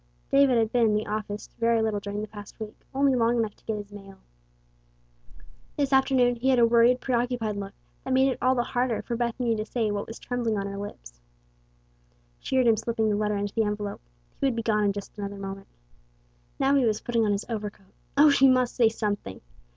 David 0.31 0.57
had 0.57 0.71
been 0.71 0.87
in 0.87 0.95
the 0.95 1.05
office 1.05 1.47
very 1.59 1.79
little 1.79 1.99
during 1.99 2.23
the 2.23 2.27
past 2.27 2.59
week, 2.59 2.75
only 2.91 3.13
long 3.13 3.37
enough 3.37 3.55
to 3.55 3.63
get 3.65 3.77
his 3.77 3.91
mail. 3.91 4.17
This 5.77 5.93
afternoon 5.93 6.37
he 6.37 6.49
had 6.49 6.57
a 6.57 6.65
worried, 6.65 6.99
preoccupied 7.01 7.55
look 7.55 7.75
that 8.03 8.11
made 8.11 8.29
it 8.31 8.39
all 8.41 8.55
the 8.55 8.63
harder 8.63 9.03
for 9.03 9.15
Bethany 9.15 9.55
to 9.55 9.63
say 9.63 9.91
what 9.91 10.07
was 10.07 10.17
trembling 10.17 10.57
on 10.57 10.65
her 10.65 10.79
lips. 10.79 11.21
She 12.39 12.55
heard 12.55 12.65
him 12.65 12.77
slipping 12.77 13.09
the 13.09 13.15
letter 13.15 13.37
into 13.37 13.53
the 13.53 13.61
envelope. 13.61 14.01
He 14.39 14.47
would 14.47 14.55
be 14.55 14.63
gone 14.63 14.85
in 14.85 14.91
just 14.91 15.15
another 15.19 15.37
moment. 15.37 15.67
Now 16.57 16.73
he 16.73 16.83
was 16.83 17.01
putting 17.01 17.23
on 17.23 17.31
his 17.31 17.45
overcoat. 17.47 17.93
O, 18.17 18.31
she 18.31 18.47
must 18.47 18.75
say 18.75 18.89
something! 18.89 19.39